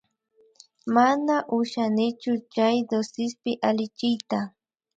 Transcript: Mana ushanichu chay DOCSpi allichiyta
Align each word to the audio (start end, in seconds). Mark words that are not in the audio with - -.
Mana 0.95 1.35
ushanichu 1.57 2.31
chay 2.53 2.75
DOCSpi 2.89 3.51
allichiyta 3.67 4.39